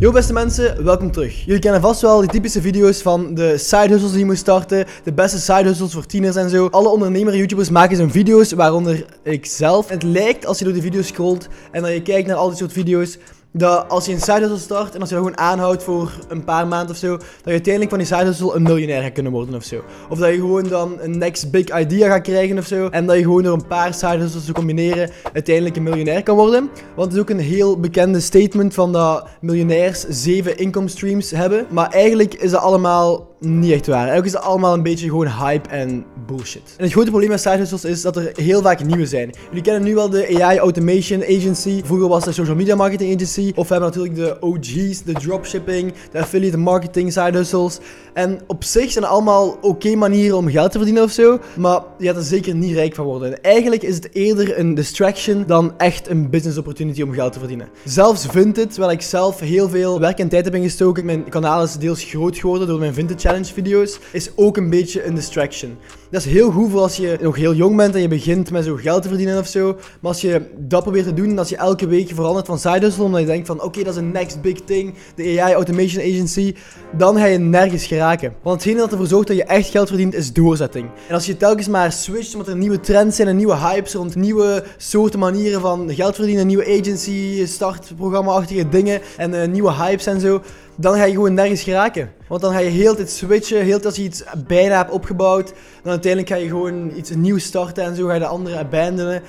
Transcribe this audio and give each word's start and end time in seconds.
Yo 0.00 0.12
beste 0.12 0.32
mensen, 0.32 0.84
welkom 0.84 1.10
terug. 1.10 1.44
Jullie 1.44 1.60
kennen 1.60 1.80
vast 1.80 2.00
wel 2.00 2.20
die 2.20 2.28
typische 2.28 2.60
video's 2.60 3.02
van 3.02 3.34
de 3.34 3.58
side 3.58 3.88
hustles 3.88 4.10
die 4.10 4.20
je 4.20 4.24
moet 4.24 4.38
starten, 4.38 4.86
de 5.04 5.12
beste 5.12 5.38
side 5.38 5.62
hustles 5.62 5.92
voor 5.92 6.06
tieners 6.06 6.36
en 6.36 6.50
zo. 6.50 6.66
Alle 6.66 6.88
ondernemer 6.88 7.36
YouTubers 7.36 7.70
maken 7.70 7.96
zo'n 7.96 8.10
video's, 8.10 8.52
waaronder 8.52 9.04
ik 9.22 9.46
zelf. 9.46 9.88
Het 9.88 10.02
lijkt 10.02 10.46
als 10.46 10.58
je 10.58 10.64
door 10.64 10.72
die 10.72 10.82
video's 10.82 11.06
scrolt 11.06 11.48
en 11.70 11.82
dan 11.82 11.92
je 11.92 12.02
kijkt 12.02 12.28
naar 12.28 12.36
al 12.36 12.48
die 12.48 12.56
soort 12.56 12.72
video's, 12.72 13.18
dat 13.52 13.88
als 13.88 14.06
je 14.06 14.12
een 14.12 14.20
side 14.20 14.40
hustle 14.40 14.58
start 14.58 14.94
en 14.94 15.00
als 15.00 15.08
je 15.08 15.14
dat 15.14 15.24
gewoon 15.24 15.38
aanhoudt 15.38 15.82
voor 15.82 16.12
een 16.28 16.44
paar 16.44 16.66
maanden 16.66 16.90
of 16.90 16.96
zo, 16.96 17.16
dat 17.16 17.26
je 17.44 17.50
uiteindelijk 17.50 17.90
van 17.90 17.98
die 17.98 18.08
side 18.08 18.24
hustle 18.24 18.54
een 18.54 18.62
miljonair 18.62 19.02
gaat 19.02 19.12
kunnen 19.12 19.32
worden 19.32 19.54
of 19.54 19.64
zo. 19.64 19.82
Of 20.08 20.18
dat 20.18 20.28
je 20.28 20.34
gewoon 20.34 20.68
dan 20.68 20.96
een 21.00 21.18
next 21.18 21.50
big 21.50 21.78
idea 21.78 22.08
gaat 22.08 22.22
krijgen 22.22 22.58
of 22.58 22.66
zo, 22.66 22.88
en 22.88 23.06
dat 23.06 23.16
je 23.16 23.22
gewoon 23.22 23.42
door 23.42 23.54
een 23.54 23.66
paar 23.66 23.94
side 23.94 24.16
hustles 24.16 24.44
te 24.44 24.52
combineren 24.52 25.10
uiteindelijk 25.32 25.76
een 25.76 25.82
miljonair 25.82 26.22
kan 26.22 26.36
worden. 26.36 26.70
Want 26.94 27.06
het 27.06 27.16
is 27.16 27.20
ook 27.20 27.30
een 27.30 27.38
heel 27.38 27.80
bekende 27.80 28.20
statement 28.20 28.74
van 28.74 28.92
dat 28.92 29.28
miljonairs 29.40 30.04
zeven 30.08 30.56
income 30.56 30.88
streams 30.88 31.30
hebben, 31.30 31.66
maar 31.70 31.88
eigenlijk 31.88 32.34
is 32.34 32.50
dat 32.50 32.60
allemaal 32.60 33.29
niet 33.40 33.72
echt 33.72 33.86
waar. 33.86 33.96
Eigenlijk 33.96 34.26
is 34.26 34.32
dat 34.32 34.42
allemaal 34.42 34.74
een 34.74 34.82
beetje 34.82 35.08
gewoon 35.08 35.28
hype 35.28 35.68
en 35.68 36.04
bullshit. 36.26 36.74
En 36.76 36.84
het 36.84 36.92
grote 36.92 37.08
probleem 37.08 37.30
met 37.30 37.40
side 37.40 37.56
hustles 37.56 37.84
is 37.84 38.02
dat 38.02 38.16
er 38.16 38.30
heel 38.34 38.62
vaak 38.62 38.84
nieuwe 38.84 39.06
zijn. 39.06 39.30
Jullie 39.48 39.62
kennen 39.62 39.82
nu 39.82 39.94
wel 39.94 40.10
de 40.10 40.42
AI 40.42 40.58
Automation 40.58 41.22
Agency. 41.22 41.82
Vroeger 41.84 42.08
was 42.08 42.24
de 42.24 42.32
Social 42.32 42.56
Media 42.56 42.74
Marketing 42.74 43.14
Agency. 43.14 43.52
Of 43.54 43.68
we 43.68 43.74
hebben 43.74 43.92
natuurlijk 43.92 44.14
de 44.14 44.36
OG's, 44.46 45.02
de 45.02 45.12
dropshipping, 45.12 45.92
de 46.12 46.18
affiliate 46.18 46.56
marketing 46.56 47.12
side 47.12 47.36
hustles. 47.36 47.78
En 48.12 48.40
op 48.46 48.64
zich 48.64 48.90
zijn 48.90 49.04
het 49.04 49.12
allemaal 49.12 49.58
oké 49.60 49.94
manieren 49.94 50.36
om 50.36 50.48
geld 50.48 50.70
te 50.70 50.76
verdienen 50.76 51.02
of 51.02 51.10
zo. 51.10 51.38
Maar 51.56 51.80
je 51.98 52.06
gaat 52.06 52.16
er 52.16 52.22
zeker 52.22 52.54
niet 52.54 52.74
rijk 52.74 52.94
van 52.94 53.04
worden. 53.04 53.42
eigenlijk 53.42 53.82
is 53.82 53.94
het 53.94 54.08
eerder 54.12 54.58
een 54.58 54.74
distraction 54.74 55.44
dan 55.46 55.74
echt 55.76 56.08
een 56.08 56.30
business 56.30 56.58
opportunity 56.58 57.02
om 57.02 57.12
geld 57.12 57.32
te 57.32 57.38
verdienen. 57.38 57.68
Zelfs 57.84 58.26
Vinted, 58.26 58.70
terwijl 58.70 58.92
ik 58.92 59.02
zelf 59.02 59.40
heel 59.40 59.68
veel 59.68 60.00
werk 60.00 60.18
en 60.18 60.28
tijd 60.28 60.44
heb 60.44 60.54
ingestoken. 60.54 61.04
Mijn 61.04 61.28
kanaal 61.28 61.62
is 61.62 61.76
deels 61.76 62.04
groot 62.04 62.38
geworden 62.38 62.68
door 62.68 62.78
mijn 62.78 62.94
Vinted 62.94 63.20
challenge 63.30 63.52
video's, 63.52 63.98
is 64.12 64.30
ook 64.36 64.56
een 64.56 64.70
beetje 64.70 65.04
een 65.04 65.14
distraction. 65.14 65.78
Dat 66.10 66.24
is 66.24 66.32
heel 66.32 66.50
goed 66.50 66.70
voor 66.70 66.80
als 66.80 66.96
je 66.96 67.18
nog 67.20 67.36
heel 67.36 67.54
jong 67.54 67.76
bent 67.76 67.94
en 67.94 68.00
je 68.00 68.08
begint 68.08 68.50
met 68.50 68.64
zo 68.64 68.76
geld 68.76 69.02
te 69.02 69.08
verdienen 69.08 69.38
of 69.38 69.46
zo. 69.46 69.72
Maar 69.72 70.10
als 70.12 70.20
je 70.20 70.42
dat 70.58 70.82
probeert 70.82 71.04
te 71.04 71.14
doen, 71.14 71.38
als 71.38 71.48
je 71.48 71.56
elke 71.56 71.86
week 71.86 72.10
verandert 72.14 72.46
van 72.46 72.58
side 72.58 72.78
hustle, 72.80 73.04
omdat 73.04 73.20
je 73.20 73.26
denkt 73.26 73.46
van 73.46 73.62
oké, 73.62 73.82
dat 73.82 73.94
is 73.94 74.00
een 74.00 74.12
next 74.12 74.40
big 74.40 74.60
thing, 74.60 74.94
de 75.14 75.42
AI 75.42 75.54
Automation 75.54 76.02
Agency, 76.02 76.54
dan 76.96 77.16
ga 77.16 77.24
je 77.24 77.38
nergens 77.38 77.86
geraken. 77.86 78.34
Want 78.42 78.56
hetgene 78.56 78.80
dat 78.80 78.90
ervoor 78.90 79.06
zorgt 79.06 79.28
dat 79.28 79.36
je 79.36 79.44
echt 79.44 79.70
geld 79.70 79.88
verdient, 79.88 80.14
is 80.14 80.32
doorzetting. 80.32 80.88
En 81.08 81.14
als 81.14 81.26
je 81.26 81.36
telkens 81.36 81.68
maar 81.68 81.92
switcht, 81.92 82.32
omdat 82.32 82.48
er 82.48 82.56
nieuwe 82.56 82.80
trends 82.80 83.16
zijn 83.16 83.28
en 83.28 83.36
nieuwe 83.36 83.56
hypes 83.56 83.94
rond 83.94 84.14
nieuwe 84.14 84.64
soorten 84.76 85.18
manieren 85.18 85.60
van 85.60 85.94
geld 85.94 86.14
verdienen, 86.14 86.46
nieuwe 86.46 86.78
agency, 86.80 87.46
startprogramma-achtige 87.46 88.68
dingen 88.68 89.00
en 89.16 89.34
uh, 89.34 89.46
nieuwe 89.46 89.72
hypes 89.72 90.06
en 90.06 90.20
zo, 90.20 90.42
dan 90.80 90.96
ga 90.96 91.04
je 91.04 91.12
gewoon 91.12 91.34
nergens 91.34 91.62
geraken. 91.62 92.12
Want 92.28 92.40
dan 92.40 92.52
ga 92.52 92.58
je 92.58 92.70
heel 92.70 92.94
tijd 92.94 93.10
switchen, 93.10 93.62
heel 93.62 93.72
tijd 93.72 93.84
als 93.84 93.96
je 93.96 94.02
iets 94.02 94.24
bijna 94.46 94.76
hebt 94.76 94.90
opgebouwd, 94.90 95.52
dan 95.82 95.92
uiteindelijk 95.92 96.32
ga 96.32 96.38
je 96.38 96.48
gewoon 96.48 96.96
iets 96.96 97.10
nieuws 97.10 97.44
starten 97.44 97.84
en 97.84 97.96
zo 97.96 98.06
ga 98.06 98.14
je 98.14 98.20
de 98.20 98.26
andere 98.26 98.58
abandonen. 98.58 99.22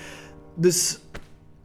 Dus 0.55 0.99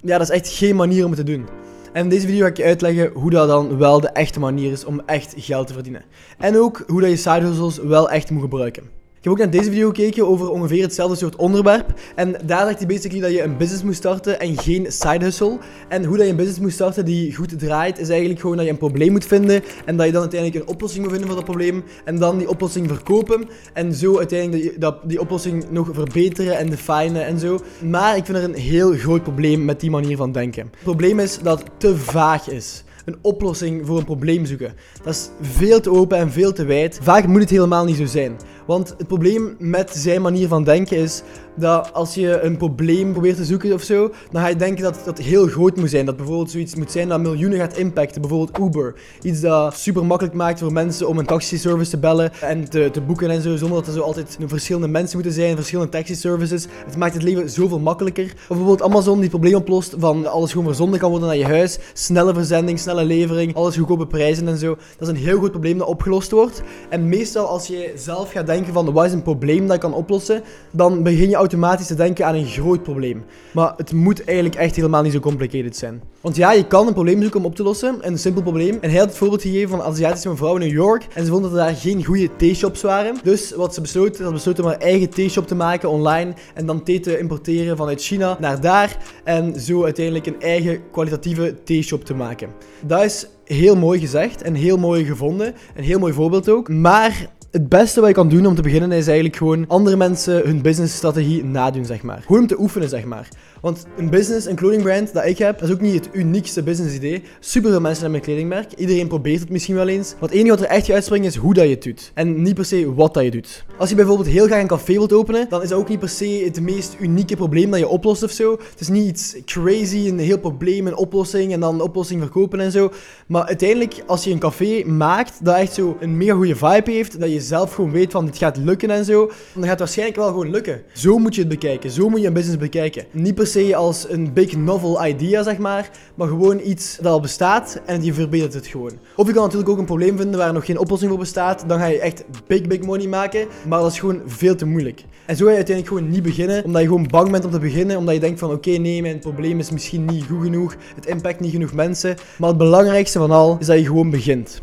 ja, 0.01 0.19
dat 0.19 0.29
is 0.31 0.35
echt 0.35 0.49
geen 0.49 0.77
manier 0.77 1.05
om 1.05 1.11
het 1.11 1.27
te 1.27 1.33
doen. 1.33 1.49
En 1.93 2.03
in 2.03 2.09
deze 2.09 2.27
video 2.27 2.43
ga 2.43 2.51
ik 2.51 2.57
je 2.57 2.65
uitleggen 2.65 3.11
hoe 3.15 3.31
dat 3.31 3.49
dan 3.49 3.79
wel 3.79 4.01
de 4.01 4.09
echte 4.09 4.41
manier 4.41 4.73
is 4.73 4.85
om 4.85 5.03
echt 5.07 5.35
geld 5.37 5.67
te 5.67 5.73
verdienen. 5.73 6.05
En 6.39 6.59
ook 6.59 6.85
hoe 6.87 7.01
dat 7.01 7.11
je 7.11 7.17
side 7.17 7.41
hustles 7.41 7.79
wel 7.79 8.11
echt 8.11 8.31
moet 8.31 8.43
gebruiken 8.43 8.97
heb 9.27 9.35
ook 9.35 9.39
naar 9.39 9.61
deze 9.61 9.71
video 9.71 9.89
gekeken 9.89 10.29
over 10.29 10.51
ongeveer 10.51 10.83
hetzelfde 10.83 11.17
soort 11.17 11.37
onderwerp. 11.37 11.93
En 12.15 12.37
daar 12.45 12.67
zegt 12.67 12.79
hij 12.79 12.87
basically 12.87 13.21
dat 13.21 13.31
je 13.31 13.43
een 13.43 13.57
business 13.57 13.83
moet 13.83 13.95
starten 13.95 14.41
en 14.41 14.59
geen 14.59 14.93
side 14.93 15.25
hustle. 15.25 15.59
En 15.89 16.05
hoe 16.05 16.17
dat 16.17 16.25
je 16.25 16.31
een 16.31 16.37
business 16.37 16.61
moet 16.61 16.73
starten 16.73 17.05
die 17.05 17.35
goed 17.35 17.59
draait, 17.59 17.99
is 17.99 18.09
eigenlijk 18.09 18.41
gewoon 18.41 18.57
dat 18.57 18.65
je 18.65 18.71
een 18.71 18.79
probleem 18.79 19.13
moet 19.13 19.25
vinden. 19.25 19.63
En 19.85 19.97
dat 19.97 20.07
je 20.07 20.13
dan 20.13 20.21
uiteindelijk 20.21 20.63
een 20.63 20.69
oplossing 20.75 21.03
moet 21.03 21.11
vinden 21.11 21.29
voor 21.29 21.39
dat 21.39 21.49
probleem. 21.49 21.85
En 22.05 22.19
dan 22.19 22.39
die 22.39 22.49
oplossing 22.49 22.89
verkopen. 22.89 23.49
En 23.73 23.95
zo 23.95 24.19
uiteindelijk 24.19 24.81
dat, 24.81 24.97
die 25.05 25.21
oplossing 25.21 25.71
nog 25.71 25.89
verbeteren 25.93 26.59
en 26.59 26.71
definen 26.71 27.27
en 27.27 27.39
zo. 27.39 27.59
Maar 27.85 28.17
ik 28.17 28.25
vind 28.25 28.39
er 28.39 28.45
een 28.45 28.55
heel 28.55 28.93
groot 28.93 29.23
probleem 29.23 29.65
met 29.65 29.81
die 29.81 29.91
manier 29.91 30.17
van 30.17 30.33
denken. 30.33 30.63
Het 30.63 30.83
probleem 30.83 31.19
is 31.19 31.39
dat 31.39 31.59
het 31.59 31.71
te 31.77 31.97
vaag 31.97 32.49
is 32.49 32.85
een 33.07 33.17
oplossing 33.21 33.87
voor 33.87 33.99
een 33.99 34.05
probleem 34.05 34.45
zoeken. 34.45 34.75
Dat 35.03 35.15
is 35.15 35.31
veel 35.41 35.81
te 35.81 35.91
open 35.91 36.19
en 36.19 36.31
veel 36.31 36.53
te 36.53 36.65
wijd. 36.65 36.99
Vaak 37.03 37.27
moet 37.27 37.41
het 37.41 37.51
helemaal 37.51 37.85
niet 37.85 37.97
zo 37.97 38.05
zijn. 38.05 38.37
Want 38.67 38.95
het 38.99 39.07
probleem 39.07 39.57
met 39.59 39.91
zijn 39.91 40.23
manier 40.23 40.49
van 40.49 40.65
denken 40.65 40.97
is 40.97 41.23
dat 41.57 41.93
als 41.93 42.15
je 42.15 42.41
een 42.41 42.57
probleem 42.57 43.13
probeert 43.13 43.37
te 43.37 43.45
zoeken 43.45 43.73
of 43.73 43.83
zo, 43.83 44.13
dan 44.31 44.43
ga 44.43 44.49
je 44.49 44.57
denken 44.57 44.83
dat 44.83 45.01
dat 45.05 45.19
heel 45.19 45.47
groot 45.47 45.77
moet 45.77 45.91
zijn. 45.91 46.07
Dat 46.07 46.17
bijvoorbeeld 46.17 46.51
zoiets 46.51 46.75
moet 46.75 46.93
zijn 46.93 47.09
dat 47.09 47.21
miljoenen 47.21 47.59
gaat 47.59 47.77
impacten. 47.77 48.21
Bijvoorbeeld 48.21 48.59
Uber. 48.59 48.95
Iets 49.23 49.41
dat 49.41 49.75
super 49.75 50.07
makkelijk 50.07 50.37
maakt 50.37 50.59
voor 50.59 50.73
mensen 50.73 51.09
om 51.09 51.19
een 51.19 51.27
taxiservice 51.27 51.91
te 51.91 51.99
bellen 51.99 52.33
en 52.41 52.71
te, 52.71 52.89
te 52.93 53.01
boeken 53.01 53.31
en 53.31 53.43
zo, 53.43 53.57
zonder 53.57 53.79
dat 53.79 53.87
er 53.87 53.93
zo 53.93 54.01
altijd 54.01 54.39
verschillende 54.47 54.89
mensen 54.89 55.17
moeten 55.17 55.35
zijn, 55.35 55.57
verschillende 55.57 55.91
taxiservices. 55.91 56.67
Het 56.87 56.97
maakt 56.97 57.15
het 57.15 57.23
leven 57.23 57.51
zoveel 57.51 57.79
makkelijker. 57.79 58.25
Of 58.25 58.47
bijvoorbeeld 58.49 58.83
Amazon 58.83 59.15
die 59.15 59.23
het 59.23 59.31
probleem 59.31 59.55
oplost 59.55 59.95
van 59.99 60.27
alles 60.27 60.51
gewoon 60.51 60.67
verzonden 60.67 60.99
kan 60.99 61.11
worden 61.11 61.29
naar 61.29 61.37
je 61.37 61.45
huis. 61.45 61.79
Snelle 61.93 62.35
verzending, 62.35 62.79
snelle 62.79 63.05
levering, 63.05 63.55
alles 63.55 63.77
goedkope 63.77 64.07
prijzen 64.07 64.49
en 64.49 64.59
zo. 64.59 64.77
Dat 64.99 65.09
is 65.09 65.15
een 65.15 65.25
heel 65.25 65.39
goed 65.39 65.51
probleem 65.51 65.79
dat 65.79 65.89
opgelost 65.89 66.31
wordt. 66.31 66.63
En 66.89 67.09
meestal 67.09 67.47
als 67.47 67.67
je 67.67 67.93
zelf 67.97 68.33
gaat 68.33 68.47
denken 68.47 68.73
van 68.73 68.93
wat 68.93 69.05
is 69.05 69.13
een 69.13 69.23
probleem 69.23 69.67
dat 69.67 69.75
ik 69.75 69.81
kan 69.81 69.95
oplossen, 69.95 70.43
dan 70.71 71.03
begin 71.03 71.29
je 71.29 71.37
automatisch 71.47 71.87
te 71.87 71.95
denken 71.95 72.27
aan 72.27 72.35
een 72.35 72.47
groot 72.47 72.83
probleem. 72.83 73.25
Maar 73.53 73.75
het 73.77 73.93
moet 73.93 74.25
eigenlijk 74.25 74.57
echt 74.57 74.77
helemaal 74.77 75.03
niet 75.03 75.13
zo 75.13 75.21
complicated 75.21 75.77
zijn. 75.77 76.03
Want 76.21 76.37
ja, 76.37 76.53
je 76.53 76.67
kan 76.67 76.87
een 76.87 76.93
probleem 76.93 77.21
zoeken 77.21 77.41
om 77.41 77.47
op 77.47 77.55
te 77.55 77.63
lossen, 77.63 77.97
een 78.01 78.19
simpel 78.19 78.43
probleem. 78.43 78.79
En 78.81 78.91
hij 78.91 78.99
had 78.99 79.09
het 79.09 79.17
voorbeeld 79.17 79.43
gegeven 79.43 79.69
van 79.69 79.79
een 79.79 79.85
Aziatische 79.85 80.29
mevrouw 80.29 80.55
in 80.57 80.61
New 80.61 80.77
York. 80.77 81.07
En 81.15 81.25
ze 81.25 81.31
vonden 81.31 81.51
dat 81.51 81.61
er 81.61 81.67
daar 81.67 81.77
geen 81.77 82.05
goede 82.05 82.37
theeshops 82.37 82.83
waren. 82.83 83.17
Dus 83.23 83.53
wat 83.55 83.75
ze 83.75 83.81
besloten, 83.81 84.25
ze 84.25 84.33
besloten 84.33 84.65
om 84.65 84.71
een 84.71 84.81
eigen 84.81 85.11
theeshop 85.11 85.47
te 85.47 85.55
maken 85.55 85.91
online. 85.91 86.35
En 86.55 86.67
dan 86.67 86.83
thee 86.83 87.01
te 87.01 87.19
importeren 87.19 87.77
vanuit 87.77 88.03
China 88.03 88.37
naar 88.41 88.61
daar. 88.61 88.97
En 89.25 89.61
zo 89.61 89.85
uiteindelijk 89.85 90.27
een 90.27 90.41
eigen 90.41 90.81
kwalitatieve 90.91 91.55
theeshop 91.65 92.05
te 92.05 92.15
maken. 92.15 92.49
Dat 92.87 93.03
is 93.03 93.27
heel 93.45 93.77
mooi 93.77 94.01
gezegd 94.01 94.43
en 94.43 94.55
heel 94.55 94.77
mooi 94.77 95.05
gevonden. 95.05 95.55
Een 95.75 95.85
heel 95.85 95.99
mooi 95.99 96.13
voorbeeld 96.13 96.49
ook. 96.49 96.69
Maar 96.69 97.29
het 97.57 97.69
beste 97.69 98.01
wat 98.01 98.09
je 98.09 98.15
kan 98.15 98.29
doen 98.29 98.47
om 98.47 98.55
te 98.55 98.63
beginnen 98.63 98.93
is 98.93 99.07
eigenlijk 99.07 99.37
gewoon 99.37 99.65
andere 99.69 99.97
mensen 99.97 100.43
hun 100.45 100.63
businessstrategie 100.63 101.45
nadoen, 101.45 101.85
zeg 101.85 102.03
maar. 102.03 102.23
Gewoon 102.27 102.41
om 102.41 102.47
te 102.47 102.61
oefenen, 102.61 102.89
zeg 102.89 103.05
maar. 103.05 103.29
Want 103.61 103.87
een 103.97 104.11
business, 104.11 104.47
een 104.47 104.57
clothingbrand 104.57 105.13
dat 105.13 105.25
ik 105.25 105.39
heb, 105.39 105.59
dat 105.59 105.69
is 105.69 105.75
ook 105.75 105.81
niet 105.81 105.95
het 105.95 106.09
uniekste 106.13 106.63
business 106.63 106.97
idee. 106.97 107.23
Super 107.41 107.71
veel 107.71 107.81
mensen 107.81 108.03
hebben 108.03 108.21
een 108.21 108.27
kledingmerk. 108.27 108.73
Iedereen 108.73 109.09
probeert 109.09 109.41
het 109.41 109.51
misschien 109.51 109.75
wel 109.75 109.89
eens. 109.89 110.15
Want 110.19 110.33
het 110.33 110.41
enige 110.41 110.57
wat 110.57 110.61
er 110.61 110.71
echt 110.71 110.91
uitspringt 110.91 111.27
is 111.27 111.37
hoe 111.37 111.55
dat 111.55 111.65
je 111.65 111.71
het 111.71 111.83
doet. 111.83 112.11
En 112.15 112.43
niet 112.43 112.55
per 112.55 112.65
se 112.65 112.95
wat 112.95 113.15
dat 113.15 113.25
je 113.25 113.31
doet. 113.31 113.65
Als 113.79 113.89
je 113.89 113.95
bijvoorbeeld 113.95 114.29
heel 114.29 114.47
graag 114.47 114.61
een 114.61 114.67
café 114.67 114.93
wilt 114.93 115.13
openen, 115.13 115.47
dan 115.49 115.63
is 115.63 115.69
dat 115.69 115.79
ook 115.79 115.89
niet 115.89 115.99
per 115.99 116.09
se 116.09 116.43
het 116.45 116.61
meest 116.61 116.97
unieke 117.01 117.37
probleem 117.37 117.71
dat 117.71 117.79
je 117.79 117.89
oplost 117.89 118.23
of 118.23 118.31
zo. 118.31 118.51
Het 118.71 118.81
is 118.81 118.89
niet 118.89 119.09
iets 119.09 119.37
crazy, 119.45 120.09
een 120.09 120.19
heel 120.19 120.39
probleem, 120.39 120.87
een 120.87 120.97
oplossing 120.97 121.53
en 121.53 121.61
dan 121.61 121.75
een 121.75 121.81
oplossing 121.81 122.21
verkopen 122.21 122.61
en 122.61 122.73
zo. 122.73 122.93
Maar 123.27 123.47
uiteindelijk, 123.47 124.03
als 124.07 124.25
je 124.25 124.31
een 124.31 124.39
café 124.39 124.85
maakt 124.85 125.45
dat 125.45 125.57
echt 125.57 125.75
zo 125.75 125.97
een 126.01 126.17
mega 126.17 126.35
goede 126.35 126.57
vibe 126.57 126.91
heeft, 126.91 127.21
dat 127.21 127.33
je 127.33 127.41
zelf 127.47 127.75
gewoon 127.75 127.91
weet 127.91 128.13
van 128.13 128.25
dit 128.25 128.39
gaat 128.39 128.57
lukken 128.57 128.91
en 128.91 129.05
zo, 129.05 129.27
dan 129.27 129.63
gaat 129.63 129.71
het 129.71 129.79
waarschijnlijk 129.79 130.19
wel 130.19 130.29
gewoon 130.29 130.51
lukken. 130.51 130.83
Zo 130.93 131.19
moet 131.19 131.35
je 131.35 131.41
het 131.41 131.51
bekijken. 131.51 131.91
Zo 131.91 132.09
moet 132.09 132.21
je 132.21 132.27
een 132.27 132.33
business 132.33 132.59
bekijken. 132.59 133.05
Niet 133.11 133.35
per 133.35 133.47
se 133.47 133.77
als 133.77 134.07
een 134.09 134.33
big 134.33 134.57
novel 134.57 135.07
idea, 135.07 135.43
zeg 135.43 135.59
maar, 135.59 135.91
maar 136.15 136.29
gewoon 136.29 136.61
iets 136.65 136.97
dat 136.97 137.13
al 137.13 137.21
bestaat 137.21 137.81
en 137.87 138.05
je 138.05 138.15
verbetert 138.15 138.55
het 138.55 138.67
gewoon. 138.67 138.93
Of 139.17 139.27
je 139.27 139.33
kan 139.33 139.43
natuurlijk 139.43 139.71
ook 139.71 139.79
een 139.79 139.85
probleem 139.85 140.17
vinden 140.17 140.39
waar 140.39 140.53
nog 140.53 140.65
geen 140.67 140.79
oplossing 140.79 141.11
voor 141.11 141.21
bestaat, 141.21 141.65
dan 141.67 141.79
ga 141.79 141.87
je 141.87 142.01
echt 142.01 142.25
big, 142.47 142.63
big 142.63 142.81
money 142.81 143.07
maken, 143.07 143.47
maar 143.69 143.81
dat 143.81 143.93
is 143.93 143.99
gewoon 143.99 144.23
veel 144.27 144.55
te 144.55 144.67
moeilijk. 144.67 145.05
En 145.27 145.37
zo 145.37 145.45
ga 145.45 145.51
je 145.51 145.57
uiteindelijk 145.57 145.97
gewoon 145.97 146.13
niet 146.13 146.23
beginnen, 146.23 146.65
omdat 146.65 146.83
je 146.83 146.89
gewoon 146.89 147.09
bang 147.09 147.31
bent 147.31 147.45
om 147.45 147.51
te 147.51 147.59
beginnen, 147.59 147.97
omdat 147.97 148.15
je 148.15 148.21
denkt 148.21 148.39
van 148.39 148.51
oké, 148.51 148.71
nee, 148.71 149.03
mijn 149.03 149.19
probleem 149.19 149.59
is 149.59 149.71
misschien 149.71 150.05
niet 150.05 150.25
goed 150.25 150.43
genoeg, 150.43 150.77
het 150.95 151.07
impact 151.07 151.41
niet 151.41 151.53
genoeg 151.53 151.73
mensen, 151.73 152.17
maar 152.39 152.49
het 152.49 152.59
belangrijkste 152.59 153.19
van 153.19 153.31
al 153.31 153.57
is 153.61 153.67
dat 153.67 153.79
je 153.79 153.85
gewoon 153.85 154.11
begint. 154.11 154.61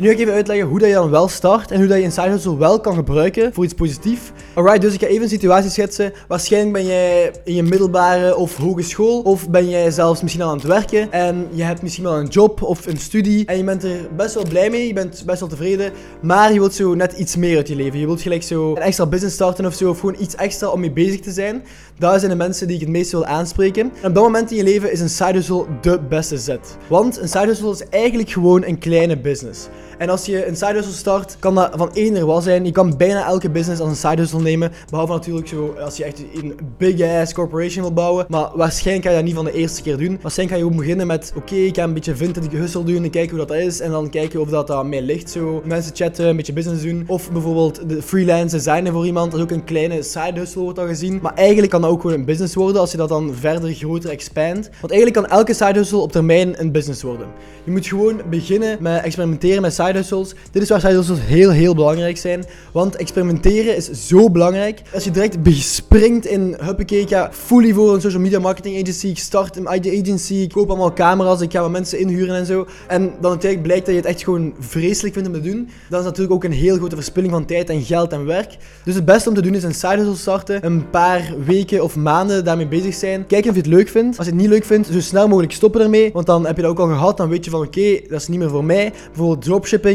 Nu 0.00 0.06
ga 0.06 0.12
ik 0.12 0.18
even 0.18 0.32
uitleggen 0.32 0.66
hoe 0.66 0.78
dat 0.78 0.88
je 0.88 0.94
dan 0.94 1.10
wel 1.10 1.28
start 1.28 1.70
en 1.70 1.78
hoe 1.78 1.86
dat 1.86 1.98
je 1.98 2.04
een 2.04 2.12
side 2.12 2.28
hustle 2.28 2.56
wel 2.56 2.80
kan 2.80 2.94
gebruiken 2.94 3.52
voor 3.52 3.64
iets 3.64 3.74
positiefs. 3.74 4.30
Alright, 4.54 4.80
dus 4.80 4.94
ik 4.94 5.00
ga 5.00 5.06
even 5.06 5.22
een 5.22 5.28
situatie 5.28 5.70
schetsen. 5.70 6.12
Waarschijnlijk 6.28 6.72
ben 6.72 6.86
jij 6.86 7.32
in 7.44 7.54
je 7.54 7.62
middelbare 7.62 8.36
of 8.36 8.56
hogeschool 8.56 9.20
of 9.20 9.48
ben 9.48 9.68
jij 9.68 9.90
zelfs 9.90 10.22
misschien 10.22 10.42
al 10.42 10.50
aan 10.50 10.56
het 10.56 10.66
werken 10.66 11.12
en 11.12 11.46
je 11.50 11.62
hebt 11.62 11.82
misschien 11.82 12.04
wel 12.04 12.18
een 12.18 12.26
job 12.26 12.62
of 12.62 12.86
een 12.86 12.96
studie 12.96 13.46
en 13.46 13.56
je 13.56 13.64
bent 13.64 13.84
er 13.84 14.08
best 14.16 14.34
wel 14.34 14.44
blij 14.48 14.70
mee, 14.70 14.86
je 14.86 14.92
bent 14.92 15.22
best 15.26 15.40
wel 15.40 15.48
tevreden, 15.48 15.92
maar 16.22 16.52
je 16.52 16.58
wilt 16.58 16.74
zo 16.74 16.94
net 16.94 17.12
iets 17.12 17.36
meer 17.36 17.56
uit 17.56 17.68
je 17.68 17.76
leven. 17.76 17.98
Je 17.98 18.06
wilt 18.06 18.22
gelijk 18.22 18.42
zo 18.42 18.70
een 18.70 18.82
extra 18.82 19.06
business 19.06 19.34
starten 19.34 19.66
of 19.66 19.74
zo 19.74 19.88
of 19.88 20.00
gewoon 20.00 20.16
iets 20.18 20.34
extra 20.34 20.68
om 20.68 20.80
mee 20.80 20.92
bezig 20.92 21.20
te 21.20 21.30
zijn. 21.30 21.62
Daar 21.98 22.18
zijn 22.18 22.30
de 22.30 22.36
mensen 22.36 22.66
die 22.66 22.76
ik 22.76 22.82
het 22.82 22.90
meest 22.90 23.10
wil 23.10 23.26
aanspreken. 23.26 23.92
En 24.02 24.08
op 24.08 24.14
dat 24.14 24.24
moment 24.24 24.50
in 24.50 24.56
je 24.56 24.62
leven 24.62 24.92
is 24.92 25.00
een 25.00 25.10
side 25.10 25.32
hustle 25.32 25.64
de 25.80 26.00
beste 26.08 26.38
zet. 26.38 26.76
Want 26.88 27.18
een 27.18 27.28
side 27.28 27.46
hustle 27.46 27.70
is 27.70 27.88
eigenlijk 27.88 28.30
gewoon 28.30 28.64
een 28.64 28.78
kleine 28.78 29.18
business. 29.18 29.68
En 29.98 30.08
als 30.08 30.26
je 30.26 30.46
een 30.46 30.56
side 30.56 30.72
hustle 30.72 30.92
start, 30.92 31.36
kan 31.38 31.54
dat 31.54 31.70
van 31.76 31.90
eender 31.92 32.26
wat 32.26 32.42
zijn. 32.42 32.64
Je 32.64 32.72
kan 32.72 32.96
bijna 32.96 33.26
elke 33.26 33.50
business 33.50 33.80
als 33.80 33.90
een 33.90 34.08
side 34.10 34.22
hustle 34.22 34.40
nemen. 34.40 34.72
Behalve 34.90 35.12
natuurlijk 35.12 35.48
zo, 35.48 35.74
als 35.80 35.96
je 35.96 36.04
echt 36.04 36.22
een 36.34 36.58
big 36.76 37.02
ass 37.02 37.32
corporation 37.32 37.82
wil 37.82 37.92
bouwen. 37.92 38.26
Maar 38.28 38.50
waarschijnlijk 38.54 39.06
ga 39.06 39.10
je 39.10 39.16
dat 39.16 39.26
niet 39.26 39.34
van 39.34 39.44
de 39.44 39.52
eerste 39.52 39.82
keer 39.82 39.96
doen. 39.96 40.18
Waarschijnlijk 40.22 40.60
ga 40.60 40.66
je 40.66 40.74
beginnen 40.76 41.06
met, 41.06 41.32
oké, 41.36 41.54
ik 41.54 41.76
ga 41.76 41.82
een 41.82 41.94
beetje 41.94 42.16
vintage 42.16 42.56
hustle 42.56 42.84
doen 42.84 43.04
en 43.04 43.10
kijken 43.10 43.36
hoe 43.36 43.46
dat 43.46 43.56
is. 43.56 43.80
En 43.80 43.90
dan 43.90 44.10
kijken 44.10 44.40
of 44.40 44.48
dat, 44.48 44.66
dat 44.66 44.86
mij 44.86 45.02
ligt 45.02 45.30
zo. 45.30 45.62
Mensen 45.64 45.96
chatten, 45.96 46.26
een 46.26 46.36
beetje 46.36 46.52
business 46.52 46.82
doen. 46.82 47.04
Of 47.06 47.32
bijvoorbeeld 47.32 47.88
de 47.88 48.02
freelance 48.02 48.56
designen 48.56 48.92
voor 48.92 49.06
iemand. 49.06 49.30
Dat 49.30 49.40
is 49.40 49.46
ook 49.46 49.50
een 49.50 49.64
kleine 49.64 50.02
side 50.02 50.38
hustle 50.38 50.62
wordt 50.62 50.78
al 50.78 50.86
gezien. 50.86 51.18
Maar 51.22 51.34
eigenlijk 51.34 51.70
kan 51.70 51.80
dat 51.80 51.90
ook 51.90 52.00
gewoon 52.00 52.16
een 52.16 52.24
business 52.24 52.54
worden 52.54 52.80
als 52.80 52.90
je 52.90 52.96
dat 52.96 53.08
dan 53.08 53.34
verder 53.34 53.72
groter 53.74 54.10
expandt. 54.10 54.70
Want 54.80 54.92
eigenlijk 54.92 55.22
kan 55.22 55.38
elke 55.38 55.54
side 55.54 55.78
hustle 55.78 55.98
op 55.98 56.12
termijn 56.12 56.60
een 56.60 56.72
business 56.72 57.02
worden. 57.02 57.26
Je 57.64 57.70
moet 57.70 57.86
gewoon 57.86 58.20
beginnen 58.30 58.76
met 58.80 59.02
experimenteren 59.02 59.62
met 59.62 59.74
side. 59.86 60.26
Dit 60.50 60.62
is 60.62 60.68
waar 60.68 60.80
side 60.80 61.14
heel, 61.14 61.50
heel 61.50 61.74
belangrijk 61.74 62.16
zijn. 62.16 62.44
Want 62.72 62.96
experimenteren 62.96 63.76
is 63.76 63.90
zo 64.06 64.30
belangrijk. 64.30 64.82
Als 64.94 65.04
je 65.04 65.10
direct 65.10 65.36
springt 65.62 66.26
in, 66.26 66.56
huppakee, 66.60 67.00
ik 67.00 67.28
fully 67.30 67.72
voor 67.72 67.94
een 67.94 68.00
social 68.00 68.22
media 68.22 68.38
marketing 68.38 68.80
agency. 68.80 69.06
Ik 69.06 69.18
start 69.18 69.56
een 69.56 69.68
agency, 69.68 70.34
ik 70.34 70.50
koop 70.50 70.68
allemaal 70.68 70.92
camera's, 70.92 71.40
ik 71.40 71.52
ga 71.52 71.60
wat 71.60 71.70
mensen 71.70 71.98
inhuren 71.98 72.36
en 72.36 72.46
zo. 72.46 72.66
En 72.88 73.02
dan 73.02 73.30
uiteindelijk 73.30 73.62
blijkt 73.62 73.86
dat 73.86 73.94
je 73.94 74.00
het 74.00 74.10
echt 74.10 74.22
gewoon 74.24 74.54
vreselijk 74.58 75.14
vindt 75.14 75.28
om 75.28 75.34
te 75.34 75.40
doen. 75.40 75.68
Dan 75.88 75.98
is 75.98 76.04
natuurlijk 76.04 76.32
ook 76.32 76.44
een 76.44 76.52
heel 76.52 76.76
grote 76.76 76.94
verspilling 76.94 77.32
van 77.32 77.44
tijd 77.44 77.70
en 77.70 77.82
geld 77.82 78.12
en 78.12 78.24
werk. 78.26 78.56
Dus 78.84 78.94
het 78.94 79.04
beste 79.04 79.28
om 79.28 79.34
te 79.34 79.42
doen 79.42 79.54
is 79.54 79.62
een 79.62 79.74
side 79.74 79.96
hustle 79.96 80.16
starten. 80.16 80.66
Een 80.66 80.90
paar 80.90 81.34
weken 81.44 81.82
of 81.82 81.96
maanden 81.96 82.44
daarmee 82.44 82.68
bezig 82.68 82.94
zijn. 82.94 83.26
Kijken 83.26 83.50
of 83.50 83.56
je 83.56 83.62
het 83.62 83.70
leuk 83.70 83.88
vindt. 83.88 84.18
Als 84.18 84.26
je 84.26 84.32
het 84.32 84.40
niet 84.42 84.50
leuk 84.50 84.64
vindt, 84.64 84.88
zo 84.92 85.00
snel 85.00 85.28
mogelijk 85.28 85.52
stoppen 85.52 85.80
ermee. 85.80 86.10
Want 86.12 86.26
dan 86.26 86.46
heb 86.46 86.56
je 86.56 86.62
dat 86.62 86.70
ook 86.70 86.78
al 86.78 86.86
gehad. 86.86 87.16
Dan 87.16 87.28
weet 87.28 87.44
je 87.44 87.50
van 87.50 87.60
oké, 87.60 88.00
dat 88.08 88.20
is 88.20 88.28
niet 88.28 88.38
meer 88.38 88.50
voor 88.50 88.64
mij. 88.64 88.92
Bijvoorbeeld 89.06 89.44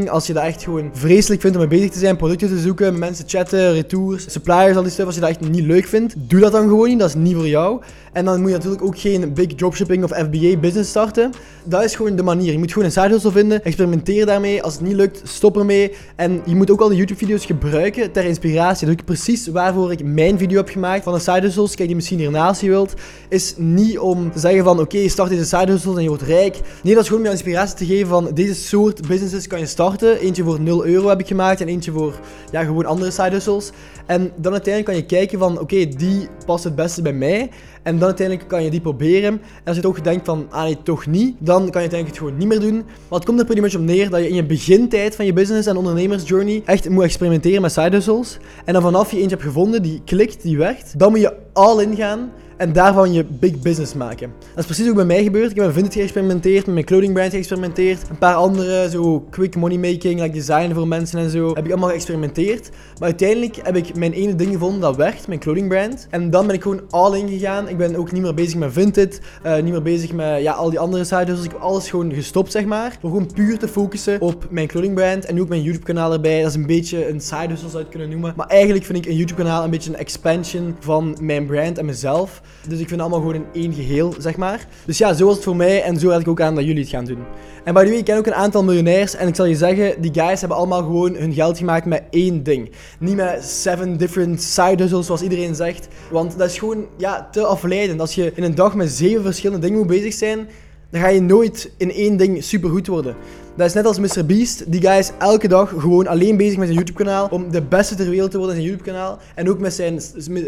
Als 0.10 0.28
je 0.28 0.34
dat 0.34 0.44
echt 0.44 0.64
gewoon 0.64 0.90
vreselijk 0.94 1.42
vindt 1.42 1.58
om 1.58 1.68
mee 1.68 1.80
bezig 1.80 1.92
te 1.92 2.00
zijn. 2.00 2.16
Producten 2.16 2.48
te 2.48 2.60
zoeken, 2.60 3.00
mensen 3.00 3.26
chatten, 3.28 3.74
retours, 3.74 4.32
suppliers, 4.32 4.76
al 4.76 4.82
die 4.82 4.92
stuff. 4.92 5.06
Als 5.06 5.16
je 5.16 5.22
dat 5.22 5.30
echt 5.30 5.50
niet 5.50 5.66
leuk 5.66 5.86
vindt, 5.86 6.14
doe 6.18 6.40
dat 6.40 6.52
dan 6.52 6.68
gewoon 6.68 6.88
niet. 6.88 7.00
Dat 7.00 7.10
is 7.10 7.16
niet 7.16 7.36
voor 7.36 7.48
jou. 7.48 7.82
En 8.16 8.26
dan 8.26 8.42
moet 8.42 8.50
je 8.50 8.56
natuurlijk 8.56 8.84
ook 8.84 9.00
geen 9.00 9.34
big 9.34 9.48
dropshipping 9.48 10.04
of 10.04 10.10
FBA 10.10 10.58
business 10.58 10.90
starten. 10.90 11.32
Dat 11.64 11.84
is 11.84 11.96
gewoon 11.96 12.16
de 12.16 12.24
manier. 12.24 12.52
Je 12.52 12.58
moet 12.58 12.72
gewoon 12.72 12.88
een 12.88 12.94
side 12.94 13.10
hustle 13.10 13.32
vinden, 13.32 13.64
experimenteer 13.64 14.26
daarmee. 14.26 14.64
Als 14.64 14.74
het 14.74 14.82
niet 14.82 14.94
lukt, 14.94 15.22
stop 15.24 15.58
ermee. 15.58 15.92
En 16.16 16.42
je 16.46 16.56
moet 16.56 16.72
ook 16.72 16.82
al 16.82 16.88
de 16.88 16.96
YouTube-video's 16.96 17.46
gebruiken 17.46 18.12
ter 18.12 18.24
inspiratie. 18.24 18.88
Dat 18.88 18.96
is 18.96 19.04
precies 19.06 19.48
waarvoor 19.48 19.92
ik 19.92 20.04
mijn 20.04 20.38
video 20.38 20.58
heb 20.58 20.70
gemaakt 20.70 21.04
van 21.04 21.14
de 21.14 21.20
side 21.20 21.42
hustles. 21.42 21.76
Kijk, 21.76 21.88
die 21.88 21.96
misschien 21.96 22.20
hiernaast 22.20 22.62
je 22.62 22.70
wilt. 22.70 22.94
Is 23.30 23.54
niet 23.58 24.00
om 24.00 24.32
te 24.32 24.40
zeggen 24.40 24.64
van, 24.64 24.80
oké, 24.80 25.10
start 25.10 25.30
deze 25.30 25.46
side 25.46 25.72
hustles 25.72 25.96
en 25.96 26.02
je 26.02 26.08
wordt 26.08 26.24
rijk. 26.24 26.60
Nee, 26.84 26.94
dat 26.94 27.04
is 27.04 27.10
gewoon 27.10 27.24
om 27.24 27.30
je 27.30 27.36
inspiratie 27.36 27.76
te 27.78 27.86
geven 27.86 28.08
van, 28.08 28.30
deze 28.34 28.56
soort 28.56 29.08
businesses 29.08 29.48
kan 29.48 29.60
je 29.60 29.66
starten. 29.66 30.20
Eentje 30.20 30.44
voor 30.44 30.62
0 30.62 30.86
euro 30.86 31.10
heb 31.10 31.20
ik 31.20 31.28
gemaakt 31.28 31.62
en 31.62 31.68
eentje 31.68 31.92
voor, 31.92 32.20
ja, 32.52 32.64
gewoon 32.64 32.86
andere 32.86 33.12
side 33.12 33.30
hustles. 33.30 33.72
En 34.06 34.32
dan 34.36 34.52
uiteindelijk 34.52 34.86
kan 34.86 34.96
je 34.96 35.06
kijken 35.06 35.40
van, 35.40 35.60
oké, 35.60 35.86
die 35.86 36.28
past 36.46 36.64
het 36.64 36.76
beste 36.76 37.02
bij 37.02 37.14
mij. 37.14 37.50
En 37.84 38.00
uiteindelijk 38.06 38.48
kan 38.48 38.64
je 38.64 38.70
die 38.70 38.82
proberen. 38.82 39.32
En 39.34 39.64
als 39.66 39.76
je 39.76 39.82
toch 39.82 40.02
denkt 40.02 40.26
van, 40.26 40.48
ah 40.50 40.76
toch 40.84 41.06
niet, 41.06 41.36
dan 41.40 41.58
kan 41.58 41.82
je 41.82 41.90
uiteindelijk 41.90 42.08
het 42.08 42.18
gewoon 42.18 42.38
niet 42.38 42.48
meer 42.48 42.60
doen. 42.60 42.76
Maar 42.76 43.20
het 43.20 43.26
komt 43.26 43.40
er 43.40 43.46
pretty 43.46 43.62
much 43.62 43.76
op 43.76 43.82
neer 43.82 44.10
dat 44.10 44.20
je 44.20 44.30
in 44.30 44.36
je 44.36 44.46
begintijd 44.46 45.16
van 45.16 45.26
je 45.26 45.34
business 45.34 45.68
en 45.68 45.78
ondernemersjourney 45.78 46.62
echt 46.66 46.90
moet 46.90 47.04
experimenteren 47.04 47.62
met 47.62 47.72
side 47.72 47.96
hustles. 47.96 48.38
En 48.66 48.74
dan 48.74 48.82
vanaf 48.82 49.12
je 49.12 49.18
eentje 49.18 49.36
hebt 49.36 49.48
gevonden 49.48 49.82
die 49.82 50.02
klikt, 50.06 50.42
die 50.42 50.58
werkt, 50.58 51.00
dan 51.00 51.12
moet 51.12 51.20
je 51.20 51.34
all 51.54 51.82
in 51.82 51.96
gaan 51.96 52.32
en 52.58 52.74
daarvan 52.74 53.14
je 53.14 53.24
big 53.24 53.60
business 53.60 53.94
maken. 53.94 54.32
Dat 54.40 54.58
is 54.58 54.66
precies 54.66 54.90
ook 54.90 54.96
bij 54.96 55.06
mij 55.06 55.24
gebeurd. 55.24 55.52
Ik 55.52 55.56
heb 55.56 55.66
met 55.66 55.74
Vinted 55.74 55.94
geëxperimenteerd, 55.94 56.66
met 56.66 56.74
mijn 56.74 56.86
clothing 56.86 57.14
brand 57.14 57.32
geëxperimenteerd. 57.32 58.10
Een 58.10 58.18
paar 58.18 58.36
andere, 58.36 58.90
zo 58.90 59.26
quick 59.30 59.56
money 59.56 59.78
making, 59.78 60.22
like 60.22 60.34
design 60.34 60.74
voor 60.74 60.88
mensen 60.88 61.20
en 61.20 61.30
zo. 61.30 61.54
Heb 61.54 61.66
ik 61.66 61.72
allemaal 61.72 61.90
geëxperimenteerd. 61.90 62.70
Maar 63.00 63.08
uiteindelijk 63.08 63.56
heb 63.64 63.76
ik 63.76 63.96
mijn 63.96 64.14
ene 64.14 64.36
ding 64.36 64.52
gevonden 64.52 64.82
dat 64.82 64.96
werkt, 64.96 65.28
mijn 65.28 65.40
clothing 65.40 65.68
brand. 65.68 66.08
En 66.10 66.30
dan 66.30 66.46
ben 66.48 66.56
ik 66.56 66.62
gewoon 66.62 66.82
all 66.90 67.20
in 67.20 67.30
gegaan. 67.30 67.70
Ik 67.70 67.78
ben 67.78 67.96
ook 67.96 68.12
niet 68.12 68.22
meer 68.22 68.34
bezig 68.34 68.56
met 68.56 68.74
Vinted, 68.74 69.22
uh, 69.46 69.56
niet 69.56 69.72
meer 69.72 69.82
bezig 69.82 70.14
met 70.14 70.42
ja, 70.42 70.54
al 70.54 70.70
die 70.70 70.80
andere 70.80 71.04
sites. 71.04 71.36
Dus 71.36 71.44
ik 71.44 71.52
heb 71.52 71.62
alles 71.62 71.90
gewoon 71.90 72.14
gestopt, 72.14 72.52
zeg 72.52 72.66
maar. 72.66 72.98
Om 73.02 73.10
gewoon 73.10 73.32
puur 73.34 73.58
te 73.58 73.68
focussen 73.68 74.22
op 74.22 74.48
mijn 74.50 74.68
clothing 74.68 74.96
brand. 74.96 75.26
En 75.26 75.36
nu 75.36 75.42
ook 75.42 75.50
mijn 75.50 75.62
YouTube 75.62 75.86
kanaal 75.86 76.14
erbij. 76.14 76.42
Dat 76.42 76.50
is 76.50 76.56
een 76.56 76.66
beetje 76.66 77.10
een 77.10 77.22
side 77.22 77.48
hustle 77.48 77.70
zou 77.70 77.72
je 77.72 77.78
het 77.78 77.90
kunnen 77.90 78.10
noemen. 78.10 78.34
Maar 78.36 78.48
eigenlijk 78.48 78.86
vind 78.86 78.98
ik 78.98 79.06
een 79.06 79.16
YouTube 79.16 79.42
kanaal 79.42 79.64
een 79.64 79.70
beetje 79.70 79.90
een 79.90 79.98
expansion 79.98 80.76
van 80.80 81.18
mijn 81.22 81.46
brand 81.46 81.78
en 81.78 81.86
mezelf. 81.86 82.42
Dus 82.68 82.80
ik 82.80 82.88
vind 82.88 82.90
het 82.90 83.00
allemaal 83.00 83.20
gewoon 83.20 83.36
in 83.36 83.62
één 83.62 83.74
geheel, 83.74 84.14
zeg 84.18 84.38
maar. 84.38 84.68
Dus 84.86 84.98
ja, 84.98 85.14
zo 85.14 85.26
was 85.26 85.36
het 85.36 85.44
voor 85.44 85.56
mij 85.56 85.82
en 85.82 86.00
zo 86.00 86.10
had 86.10 86.22
ik 86.22 86.28
ook 86.28 86.42
aan 86.42 86.56
dat 86.56 86.64
jullie 86.64 86.82
het 86.82 86.90
gaan 86.90 87.06
doen. 87.06 87.24
En 87.64 87.74
by 87.74 87.84
the 87.84 87.90
way, 87.90 87.98
ik 87.98 88.06
ken 88.06 88.18
ook 88.18 88.26
een 88.26 88.34
aantal 88.34 88.64
miljonairs 88.64 89.16
en 89.16 89.28
ik 89.28 89.36
zal 89.36 89.46
je 89.46 89.56
zeggen, 89.56 90.02
die 90.02 90.14
guys 90.14 90.40
hebben 90.40 90.58
allemaal 90.58 90.82
gewoon 90.82 91.16
hun 91.16 91.34
geld 91.34 91.58
gemaakt 91.58 91.86
met 91.86 92.04
één 92.10 92.44
ding. 92.44 92.72
Niet 93.00 93.16
met 93.16 93.44
seven 93.44 93.98
different 93.98 94.42
side 94.42 94.82
hustles, 94.84 95.06
zoals 95.06 95.22
iedereen 95.22 95.56
zegt. 95.56 95.88
Want 96.12 96.38
dat 96.38 96.50
is 96.50 96.58
gewoon, 96.58 96.86
ja, 96.98 97.28
te 97.32 97.46
afleidend. 97.46 98.00
Als 98.00 98.16
je 98.16 98.32
in 98.36 98.44
een 98.44 98.56
dag 98.56 98.76
met 98.76 98.92
zeven 98.92 99.24
verschillende 99.24 99.62
dingen 99.62 99.80
moet 99.80 99.88
bezig 99.88 100.14
zijn, 100.14 100.48
dan 100.90 101.02
ga 101.02 101.08
je 101.08 101.22
nooit 101.22 101.72
in 101.78 101.92
één 101.92 102.18
ding 102.18 102.44
super 102.44 102.70
goed 102.70 102.88
worden. 102.88 103.16
Dat 103.58 103.68
is 103.68 103.74
net 103.74 103.86
als 103.86 104.00
Mr. 104.00 104.26
Beast. 104.26 104.72
Die 104.72 104.82
guy 104.82 104.98
is 104.98 105.12
elke 105.20 105.48
dag 105.48 105.70
gewoon 105.70 106.08
alleen 106.08 106.38
bezig 106.38 106.58
met 106.58 106.66
zijn 106.68 106.78
YouTube-kanaal. 106.78 107.28
Om 107.32 107.52
de 107.52 107.62
beste 107.62 107.96
ter 107.96 108.10
wereld 108.10 108.32
te 108.32 108.38
worden 108.38 108.56
in 108.56 108.62
zijn 108.62 108.74
YouTube-kanaal. 108.74 109.20
En 109.36 109.50
ook 109.50 109.60
met 109.60 109.74
zijn 109.74 110.02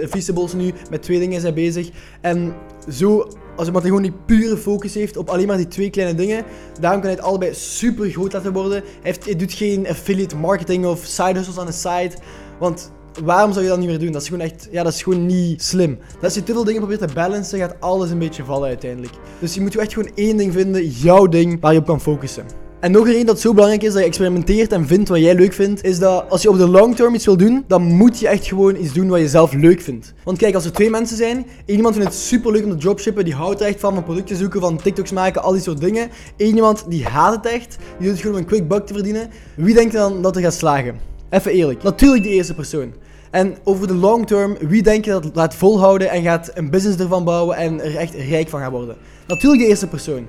feastables 0.10 0.54
nu. 0.54 0.74
Met 0.90 1.02
twee 1.02 1.20
dingen 1.20 1.38
is 1.38 1.44
hij 1.44 1.54
bezig. 1.54 1.90
En 2.22 2.54
zo, 2.90 3.28
als 3.56 3.66
iemand 3.68 3.86
gewoon 3.86 4.02
die 4.02 4.14
pure 4.26 4.58
focus 4.58 4.94
heeft 4.94 5.18
op 5.18 5.30
alleen 5.30 5.48
maar 5.48 5.58
die 5.58 5.68
twee 5.68 5.90
kleine 5.90 6.16
dingen. 6.16 6.44
Daarom 6.80 7.00
kan 7.02 7.10
hij 7.10 7.20
het 7.20 7.28
allebei 7.28 7.54
super 7.54 8.10
groot 8.10 8.34
laten 8.34 8.54
worden. 8.54 8.84
Hij, 9.02 9.36
doet 9.36 9.54
geen 9.54 9.88
affiliate 9.88 10.36
marketing 10.36 10.86
of 10.86 11.06
side 11.06 11.34
hustles 11.34 11.58
aan 11.58 11.66
de 11.66 11.72
side. 11.72 12.12
Want 12.60 12.92
waarom 13.24 13.52
zou 13.52 13.64
je 13.64 13.70
dat 13.70 13.80
niet 13.80 13.90
meer 13.90 14.00
doen? 14.00 14.12
Dat 14.12 14.22
is 14.22 14.28
gewoon 14.28 14.46
echt, 14.46 14.68
ja, 14.72 14.84
dat 14.84 14.94
is 14.94 15.04
gewoon 15.04 15.26
niet 15.26 15.64
slim. 15.64 15.98
Als 16.22 16.34
je 16.34 16.44
te 16.44 16.54
veel 16.54 16.64
dingen 16.64 16.80
probeert 16.80 17.08
te 17.08 17.14
balancen, 17.14 17.60
gaat 17.60 17.76
alles 17.80 18.10
een 18.10 18.20
beetje 18.20 18.44
vallen 18.44 18.68
uiteindelijk. 18.68 19.14
Dus 19.40 19.54
je 19.54 19.62
moet 19.62 19.76
echt 19.78 19.94
gewoon 19.94 20.12
één 20.16 20.38
ding 20.38 20.54
vinden, 20.54 20.88
jouw 20.88 21.28
ding, 21.28 21.62
waar 21.62 21.74
je 21.74 21.80
op 21.80 21.86
kan 21.86 22.02
focussen. 22.02 22.67
En 22.80 22.92
nog 22.92 23.08
een 23.08 23.26
dat 23.26 23.40
zo 23.40 23.54
belangrijk 23.54 23.84
is 23.84 23.92
dat 23.92 24.02
je 24.02 24.08
experimenteert 24.08 24.72
en 24.72 24.88
vindt 24.88 25.10
wat 25.10 25.20
jij 25.20 25.36
leuk 25.36 25.54
vindt, 25.54 25.84
is 25.84 26.00
dat 26.00 26.30
als 26.30 26.42
je 26.42 26.50
op 26.50 26.58
de 26.58 26.68
long 26.68 26.96
term 26.96 27.14
iets 27.14 27.26
wil 27.26 27.38
doen, 27.38 27.64
dan 27.68 27.82
moet 27.82 28.20
je 28.20 28.28
echt 28.28 28.48
gewoon 28.48 28.76
iets 28.76 28.94
doen 28.94 29.08
wat 29.08 29.20
je 29.20 29.28
zelf 29.28 29.54
leuk 29.54 29.82
vindt. 29.82 30.14
Want 30.24 30.38
kijk, 30.38 30.56
als 30.56 30.66
er 30.66 30.72
twee 30.72 30.90
mensen 30.90 31.18
zijn, 31.18 31.46
iemand 31.66 31.96
vindt 31.96 32.10
het 32.10 32.20
super 32.20 32.52
leuk 32.52 32.64
om 32.64 32.70
te 32.70 32.78
dropshippen, 32.78 33.26
die 33.26 33.34
houdt 33.34 33.62
er 33.62 33.68
echt 33.68 33.80
van, 33.80 33.94
van 33.94 34.04
producten 34.04 34.36
zoeken, 34.36 34.62
van 34.62 34.82
TikToks 34.82 35.12
maken, 35.12 35.44
al 35.44 35.52
die 35.52 35.62
soort 35.62 35.80
dingen. 35.80 36.10
Eén 36.38 36.56
iemand 36.56 36.86
die 36.90 37.06
haat 37.06 37.36
het 37.36 37.54
echt, 37.54 37.78
die 37.98 38.08
doet 38.08 38.10
het 38.10 38.20
gewoon 38.20 38.36
om 38.36 38.42
een 38.42 38.48
quick 38.48 38.68
buck 38.68 38.86
te 38.86 38.94
verdienen. 38.94 39.30
Wie 39.56 39.74
denkt 39.74 39.94
dan 39.94 40.22
dat 40.22 40.36
er 40.36 40.42
gaat 40.42 40.54
slagen? 40.54 41.00
Even 41.30 41.52
eerlijk. 41.52 41.84
Natuurlijk 41.84 42.24
de 42.24 42.30
eerste 42.30 42.54
persoon. 42.54 42.94
En 43.32 43.56
over 43.64 43.88
de 43.88 43.96
long 43.96 44.28
term, 44.28 44.58
wie 44.60 44.84
denk 44.84 45.06
je 45.06 45.12
dat 45.12 45.30
laat 45.34 45.56
volhouden 45.56 46.10
en 46.10 46.24
gaat 46.24 46.52
een 46.54 46.70
business 46.70 47.00
ervan 47.00 47.24
bouwen 47.24 47.58
en 47.58 47.82
er 47.82 47.96
echt 47.96 48.14
rijk 48.14 48.50
van 48.50 48.60
gaat 48.60 48.72
worden? 48.72 48.96
Natuurlijk 49.28 49.62
de 49.62 49.68
eerste 49.68 49.88
persoon. 49.88 50.26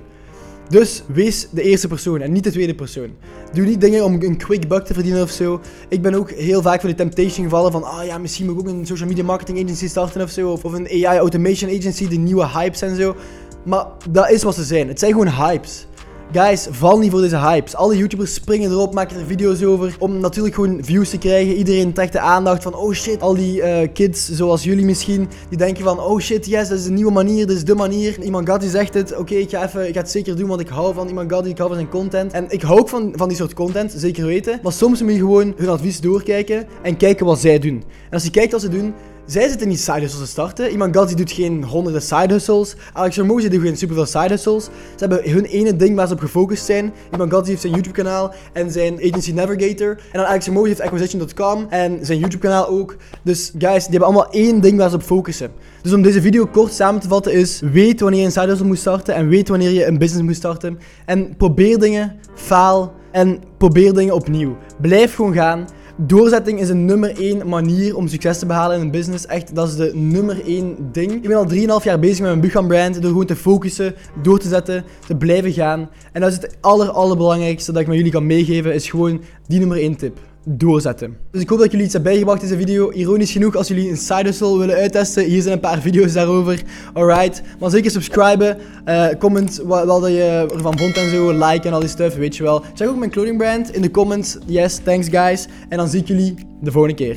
Dus 0.69 1.03
wees 1.07 1.49
de 1.51 1.63
eerste 1.63 1.89
persoon 1.89 2.21
en 2.21 2.33
niet 2.33 2.45
de 2.45 2.51
tweede 2.51 2.75
persoon. 2.75 3.11
Doe 3.53 3.65
niet 3.65 3.81
dingen 3.81 4.05
om 4.05 4.23
een 4.23 4.37
quick 4.37 4.69
buck 4.69 4.85
te 4.85 4.95
verdienen 4.95 5.23
of 5.23 5.31
zo. 5.31 5.61
Ik 5.89 6.03
ben 6.03 6.15
ook 6.15 6.31
heel 6.31 6.63
vaak 6.63 6.81
voor 6.81 6.89
de 6.89 6.95
temptation 6.95 7.45
gevallen 7.45 7.73
van, 7.73 7.85
ah 7.85 8.05
ja, 8.05 8.19
misschien 8.19 8.47
moet 8.47 8.55
ik 8.55 8.61
ook 8.61 8.75
een 8.75 8.87
social 8.87 9.09
media 9.09 9.25
marketing 9.25 9.59
agency 9.59 9.89
starten 9.89 10.23
of 10.23 10.31
zo. 10.31 10.53
Of, 10.53 10.65
of 10.65 10.73
een 10.73 10.87
AI 10.87 11.19
automation 11.19 11.71
agency, 11.79 12.09
de 12.09 12.17
nieuwe 12.17 12.49
hypes 12.49 12.83
en 12.83 12.97
zo. 12.97 13.17
Maar 13.65 13.87
dat 14.11 14.31
is 14.31 14.43
wat 14.43 14.55
ze 14.55 14.65
zijn. 14.65 14.89
Het 14.89 14.99
zijn 14.99 15.13
gewoon 15.13 15.29
hypes. 15.29 15.87
Guys, 16.33 16.67
val 16.71 16.99
niet 16.99 17.11
voor 17.11 17.21
deze 17.21 17.39
hypes. 17.39 17.75
Alle 17.75 17.97
YouTubers 17.97 18.35
springen 18.35 18.71
erop, 18.71 18.95
maken 18.95 19.19
er 19.19 19.27
video's 19.27 19.63
over. 19.63 19.97
Om 19.99 20.21
natuurlijk 20.21 20.55
gewoon 20.55 20.79
views 20.85 21.11
te 21.11 21.19
krijgen. 21.19 21.55
Iedereen 21.55 21.93
trekt 21.93 22.13
de 22.13 22.21
aandacht 22.21 22.63
van, 22.63 22.75
oh 22.75 22.93
shit. 22.93 23.21
Al 23.21 23.35
die 23.35 23.61
uh, 23.61 23.89
kids, 23.93 24.31
zoals 24.31 24.65
jullie 24.65 24.85
misschien, 24.85 25.29
die 25.49 25.59
denken 25.59 25.85
van, 25.85 26.01
oh 26.01 26.21
shit, 26.21 26.47
yes, 26.47 26.69
dat 26.69 26.79
is 26.79 26.87
een 26.87 26.95
nieuwe 26.95 27.13
manier, 27.13 27.47
dit 27.47 27.57
is 27.57 27.65
de 27.65 27.75
manier. 27.75 28.23
Iemand 28.23 28.49
God 28.49 28.61
die 28.61 28.71
zegt 28.71 28.95
het, 28.95 29.17
oké, 29.17 29.35
ik 29.35 29.51
ga 29.51 29.65
even, 29.65 29.89
ik 29.89 29.95
ga 29.95 30.01
het 30.01 30.11
zeker 30.11 30.37
doen, 30.37 30.49
want 30.49 30.61
ik 30.61 30.69
hou 30.69 30.95
van 30.95 31.09
Iemand 31.09 31.33
God, 31.33 31.47
ik 31.47 31.59
hou 31.59 31.69
van 31.69 31.79
zijn 31.79 31.91
content. 31.91 32.33
En 32.33 32.45
ik 32.49 32.63
hou 32.63 32.79
ook 32.79 32.89
van, 32.89 33.13
van 33.17 33.29
die 33.29 33.37
soort 33.37 33.55
content, 33.55 33.95
zeker 33.97 34.27
weten. 34.27 34.61
Maar 34.63 34.73
soms 34.73 35.03
moet 35.03 35.13
je 35.13 35.19
gewoon 35.19 35.55
hun 35.57 35.69
advies 35.69 36.01
doorkijken 36.01 36.67
en 36.83 36.97
kijken 36.97 37.27
wat 37.27 37.39
zij 37.39 37.59
doen. 37.59 37.85
En 38.05 38.11
als 38.11 38.25
je 38.25 38.31
kijkt 38.31 38.53
wat 38.53 38.61
ze 38.61 38.69
doen, 38.69 38.95
zij 39.29 39.49
zitten 39.49 39.69
niet 39.69 39.81
side 39.81 40.01
hustles 40.01 40.23
te 40.23 40.27
starten. 40.27 40.71
Iman 40.71 40.95
Gazi 40.95 41.15
doet 41.15 41.33
geen 41.33 41.65
honderden 41.65 42.03
side 42.03 42.33
hustles. 42.33 42.75
Alex 42.93 43.17
Ramosi 43.17 43.49
doet 43.49 43.61
geen 43.61 43.77
superveel 43.77 44.07
side 44.07 44.29
hustles. 44.29 44.65
Ze 44.65 44.71
hebben 44.97 45.31
hun 45.31 45.45
ene 45.45 45.77
ding 45.77 45.97
waar 45.97 46.07
ze 46.07 46.13
op 46.13 46.21
gefocust 46.21 46.65
zijn. 46.65 46.93
Iman 47.13 47.31
Gazi 47.31 47.49
heeft 47.49 47.61
zijn 47.61 47.73
YouTube 47.73 47.95
kanaal 47.95 48.35
en 48.53 48.71
zijn 48.71 48.95
agency 48.95 49.33
Navigator. 49.33 49.89
En 49.89 50.19
dan 50.19 50.25
Alex 50.25 50.47
Ramosi 50.47 50.69
heeft 50.69 50.81
acquisition.com 50.81 51.67
en 51.69 51.99
zijn 52.07 52.19
YouTube 52.19 52.43
kanaal 52.47 52.69
ook. 52.69 52.97
Dus 53.23 53.53
guys, 53.59 53.83
die 53.83 53.91
hebben 53.91 54.09
allemaal 54.09 54.31
één 54.31 54.61
ding 54.61 54.79
waar 54.79 54.91
ze 54.91 54.97
op 54.97 55.03
focussen. 55.03 55.51
Dus 55.83 55.93
om 55.93 56.03
deze 56.03 56.21
video 56.21 56.47
kort 56.47 56.73
samen 56.73 57.01
te 57.01 57.09
vatten 57.09 57.33
is, 57.33 57.61
weet 57.73 58.01
wanneer 58.01 58.21
je 58.21 58.27
een 58.27 58.33
side 58.33 58.47
hustle 58.47 58.67
moet 58.67 58.79
starten 58.79 59.15
en 59.15 59.29
weet 59.29 59.49
wanneer 59.49 59.71
je 59.71 59.87
een 59.87 59.99
business 59.99 60.25
moet 60.25 60.37
starten. 60.37 60.79
En 61.07 61.37
probeer 61.37 61.79
dingen, 61.79 62.21
faal 62.35 62.93
en 63.13 63.41
probeer 63.57 63.93
dingen 63.93 64.15
opnieuw. 64.15 64.57
Blijf 64.81 65.15
gewoon 65.15 65.35
gaan. 65.35 65.67
Doorzetting 66.01 66.61
is 66.61 66.69
een 66.69 66.85
nummer 66.85 67.19
1 67.19 67.49
manier 67.49 67.97
om 67.97 68.09
succes 68.09 68.39
te 68.39 68.47
behalen 68.47 68.77
in 68.77 68.83
een 68.83 68.91
business. 68.91 69.27
Echt, 69.27 69.55
dat 69.55 69.69
is 69.69 69.77
de 69.77 69.91
nummer 69.95 70.45
1 70.45 70.89
ding. 70.93 71.13
Ik 71.13 71.23
ben 71.23 71.37
al 71.37 71.81
3,5 71.81 71.85
jaar 71.85 71.99
bezig 71.99 72.19
met 72.19 72.29
mijn 72.29 72.41
Buchan 72.41 72.67
brand. 72.67 72.95
Door 72.95 73.11
gewoon 73.11 73.27
te 73.27 73.37
focussen, 73.37 73.95
door 74.23 74.39
te 74.39 74.49
zetten, 74.49 74.85
te 75.07 75.17
blijven 75.17 75.53
gaan. 75.53 75.89
En 76.13 76.21
dat 76.21 76.31
is 76.31 76.37
het 76.37 76.57
aller, 76.61 76.91
allerbelangrijkste 76.91 77.73
dat 77.73 77.81
ik 77.81 77.87
met 77.87 77.97
jullie 77.97 78.13
kan 78.13 78.27
meegeven. 78.27 78.75
Is 78.75 78.91
gewoon 78.91 79.21
die 79.47 79.59
nummer 79.59 79.79
1 79.79 79.97
tip 79.97 80.19
doorzetten. 80.49 81.17
Dus 81.31 81.43
ik 81.43 81.49
hoop 81.49 81.59
dat 81.59 81.71
jullie 81.71 81.85
iets 81.85 81.95
hebben 81.95 82.13
bijgebracht 82.13 82.43
in 82.43 82.49
deze 82.49 82.61
video. 82.61 82.91
Ironisch 82.91 83.33
genoeg, 83.33 83.57
als 83.57 83.69
jullie 83.69 83.91
een 83.91 83.97
side 83.97 84.23
hustle 84.23 84.59
willen 84.59 84.77
uittesten, 84.77 85.25
hier 85.25 85.43
zijn 85.43 85.55
een 85.55 85.61
paar 85.61 85.81
video's 85.81 86.13
daarover. 86.13 86.63
Alright, 86.93 87.43
maar 87.61 87.71
zeker 87.71 87.91
subscriben, 87.91 88.57
uh, 88.87 89.07
comment 89.19 89.61
wat, 89.65 90.07
je 90.07 90.47
ervan 90.55 90.79
vond 90.79 90.97
en 90.97 91.11
zo, 91.11 91.31
like 91.31 91.67
en 91.67 91.73
al 91.73 91.81
die 91.81 91.89
stuff, 91.89 92.17
weet 92.17 92.37
je 92.37 92.43
wel. 92.43 92.63
Check 92.75 92.89
ook 92.89 92.99
mijn 92.99 93.11
clothing 93.11 93.39
brand 93.39 93.75
in 93.75 93.83
de 93.83 93.91
comments. 93.91 94.39
Yes, 94.47 94.79
thanks 94.85 95.09
guys. 95.09 95.47
En 95.69 95.77
dan 95.77 95.89
zie 95.89 96.01
ik 96.01 96.09
jullie 96.09 96.35
de 96.61 96.71
volgende 96.71 96.97
keer. 96.97 97.17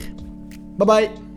Bye 0.77 0.85
bye. 0.85 1.30